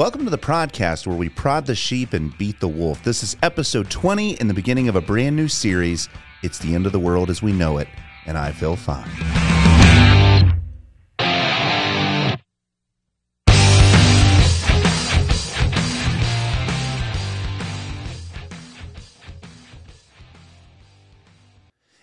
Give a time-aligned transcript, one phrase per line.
[0.00, 3.04] Welcome to the podcast where we prod the sheep and beat the wolf.
[3.04, 6.08] This is episode 20 in the beginning of a brand new series.
[6.42, 7.86] It's the end of the world as we know it,
[8.24, 9.06] and I feel fine.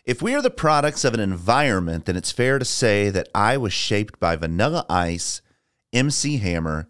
[0.05, 3.57] If we are the products of an environment, then it's fair to say that I
[3.57, 5.41] was shaped by Vanilla Ice,
[5.91, 6.87] MC Hammer,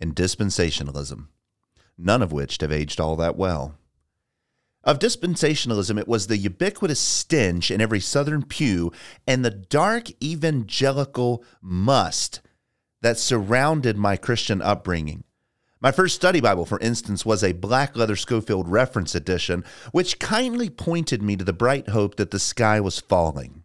[0.00, 1.26] and dispensationalism,
[1.96, 3.74] none of which have aged all that well.
[4.84, 8.92] Of dispensationalism, it was the ubiquitous stench in every southern pew
[9.26, 12.40] and the dark evangelical must
[13.02, 15.24] that surrounded my Christian upbringing.
[15.80, 20.70] My first study Bible, for instance, was a black leather Scofield reference edition, which kindly
[20.70, 23.64] pointed me to the bright hope that the sky was falling.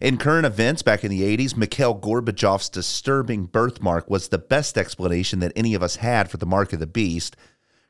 [0.00, 5.38] In current events back in the 80s, Mikhail Gorbachev's disturbing birthmark was the best explanation
[5.40, 7.34] that any of us had for the mark of the beast.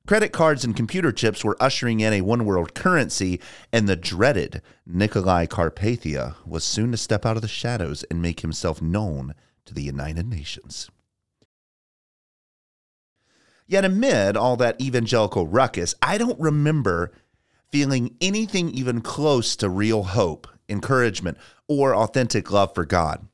[0.07, 3.41] Credit cards and computer chips were ushering in a one world currency,
[3.73, 8.41] and the dreaded Nicolae Carpathia was soon to step out of the shadows and make
[8.41, 10.89] himself known to the United Nations.
[13.67, 17.11] Yet, amid all that evangelical ruckus, I don't remember
[17.73, 23.27] feeling anything even close to real hope, encouragement, or authentic love for God.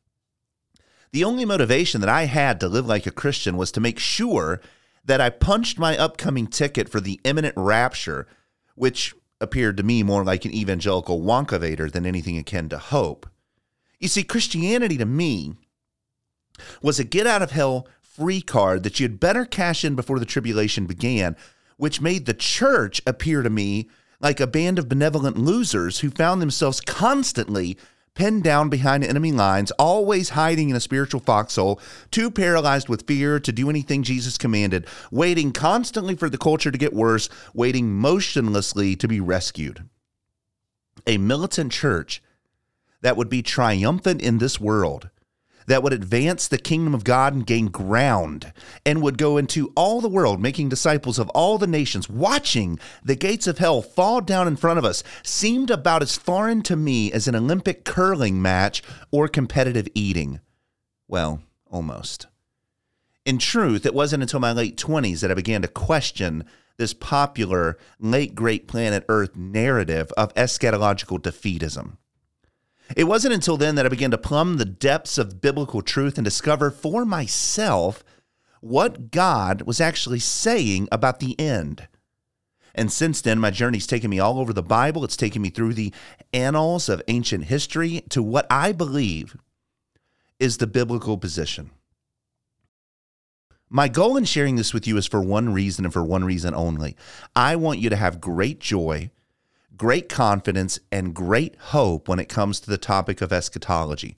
[1.13, 4.61] The only motivation that I had to live like a Christian was to make sure
[5.05, 8.27] that I punched my upcoming ticket for the imminent rapture,
[8.75, 13.29] which appeared to me more like an evangelical wonkavator than anything akin to hope.
[13.99, 15.55] You see, Christianity to me
[16.81, 20.27] was a get out of hell free card that you'd better cash in before the
[20.27, 21.37] tribulation began,
[21.77, 23.89] which made the church appear to me
[24.23, 27.77] like a band of benevolent losers who found themselves constantly
[28.15, 33.41] pinned down behind enemy lines, always hiding in a spiritual foxhole, too paralyzed with fear
[33.41, 38.95] to do anything Jesus commanded, waiting constantly for the culture to get worse, waiting motionlessly
[38.97, 39.89] to be rescued.
[41.07, 42.23] A militant church
[43.01, 45.09] that would be triumphant in this world
[45.67, 48.53] that would advance the kingdom of God and gain ground,
[48.85, 53.17] and would go into all the world, making disciples of all the nations, watching the
[53.17, 57.13] gates of hell fall down in front of us, seemed about as foreign to me
[57.13, 60.41] as an Olympic curling match or competitive eating.
[61.09, 62.27] Well, almost.
[63.25, 66.45] In truth, it wasn't until my late 20s that I began to question
[66.77, 71.99] this popular late great planet Earth narrative of eschatological defeatism.
[72.97, 76.25] It wasn't until then that I began to plumb the depths of biblical truth and
[76.25, 78.05] discover for myself
[78.61, 81.89] what God was actually saying about the end.
[82.75, 85.05] And since then, my journey's taken me all over the Bible.
[85.05, 85.93] It's taken me through the
[86.33, 89.37] annals of ancient history to what I believe
[90.39, 91.71] is the biblical position.
[93.69, 96.55] My goal in sharing this with you is for one reason and for one reason
[96.55, 96.97] only.
[97.35, 99.11] I want you to have great joy
[99.83, 104.17] great confidence and great hope when it comes to the topic of eschatology.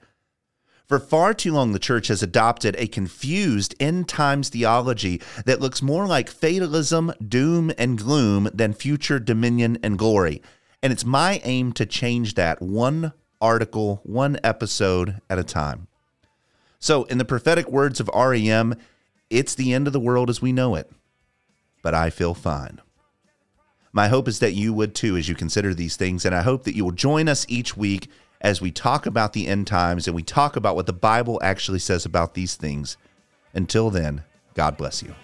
[0.87, 5.81] For far too long, the church has adopted a confused end times theology that looks
[5.81, 10.43] more like fatalism, doom, and gloom than future dominion and glory.
[10.83, 15.89] And it's my aim to change that one article, one episode at a time.
[16.79, 18.75] So, in the prophetic words of REM,
[19.31, 20.93] it's the end of the world as we know it,
[21.83, 22.83] but I feel fine.
[23.95, 26.25] My hope is that you would too as you consider these things.
[26.25, 28.11] And I hope that you will join us each week
[28.41, 31.79] as we talk about the end times and we talk about what the Bible actually
[31.79, 32.97] says about these things.
[33.55, 34.25] Until then,
[34.55, 35.15] God bless you.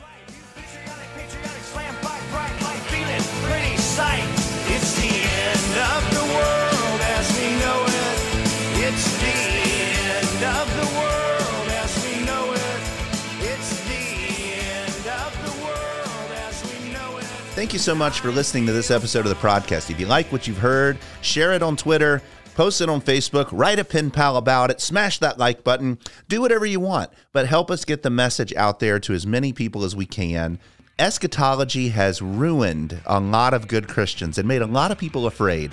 [17.60, 19.91] Thank you so much for listening to this episode of the podcast.
[19.91, 22.22] If you like what you've heard, share it on Twitter,
[22.54, 26.40] post it on Facebook, write a pen pal about it, smash that like button, do
[26.40, 29.84] whatever you want, but help us get the message out there to as many people
[29.84, 30.58] as we can.
[30.99, 35.70] Eschatology has ruined a lot of good Christians and made a lot of people afraid.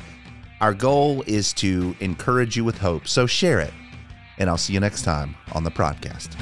[0.59, 3.73] Our goal is to encourage you with hope, so share it.
[4.39, 6.35] And I'll see you next time on the podcast.